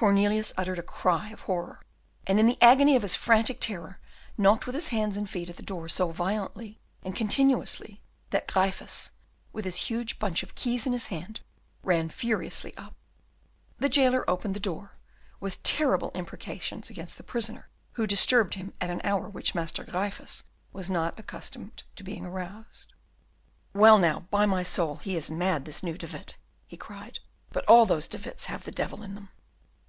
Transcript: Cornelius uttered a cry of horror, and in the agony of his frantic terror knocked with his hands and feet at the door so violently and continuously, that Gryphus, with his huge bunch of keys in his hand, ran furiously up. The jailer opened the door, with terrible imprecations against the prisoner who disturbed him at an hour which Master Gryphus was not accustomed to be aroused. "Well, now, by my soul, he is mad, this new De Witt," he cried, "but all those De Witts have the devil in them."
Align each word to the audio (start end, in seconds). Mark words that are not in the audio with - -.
Cornelius 0.00 0.54
uttered 0.56 0.78
a 0.78 0.82
cry 0.82 1.28
of 1.28 1.42
horror, 1.42 1.84
and 2.26 2.40
in 2.40 2.46
the 2.46 2.56
agony 2.62 2.96
of 2.96 3.02
his 3.02 3.14
frantic 3.14 3.60
terror 3.60 4.00
knocked 4.38 4.64
with 4.64 4.74
his 4.74 4.88
hands 4.88 5.14
and 5.14 5.28
feet 5.28 5.50
at 5.50 5.58
the 5.58 5.62
door 5.62 5.90
so 5.90 6.10
violently 6.10 6.80
and 7.02 7.14
continuously, 7.14 8.00
that 8.30 8.48
Gryphus, 8.48 9.10
with 9.52 9.66
his 9.66 9.76
huge 9.76 10.18
bunch 10.18 10.42
of 10.42 10.54
keys 10.54 10.86
in 10.86 10.94
his 10.94 11.08
hand, 11.08 11.40
ran 11.82 12.08
furiously 12.08 12.74
up. 12.78 12.94
The 13.78 13.90
jailer 13.90 14.24
opened 14.26 14.54
the 14.54 14.58
door, 14.58 14.96
with 15.38 15.62
terrible 15.62 16.12
imprecations 16.14 16.88
against 16.88 17.18
the 17.18 17.22
prisoner 17.22 17.68
who 17.92 18.06
disturbed 18.06 18.54
him 18.54 18.72
at 18.80 18.88
an 18.88 19.02
hour 19.04 19.28
which 19.28 19.54
Master 19.54 19.84
Gryphus 19.84 20.44
was 20.72 20.88
not 20.88 21.18
accustomed 21.18 21.82
to 21.96 22.02
be 22.02 22.18
aroused. 22.22 22.94
"Well, 23.74 23.98
now, 23.98 24.20
by 24.30 24.46
my 24.46 24.62
soul, 24.62 24.96
he 24.96 25.14
is 25.14 25.30
mad, 25.30 25.66
this 25.66 25.82
new 25.82 25.98
De 25.98 26.06
Witt," 26.06 26.36
he 26.66 26.78
cried, 26.78 27.18
"but 27.50 27.66
all 27.68 27.84
those 27.84 28.08
De 28.08 28.16
Witts 28.16 28.46
have 28.46 28.64
the 28.64 28.72
devil 28.72 29.02
in 29.02 29.14
them." 29.14 29.28